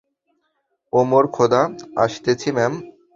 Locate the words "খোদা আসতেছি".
1.31-2.49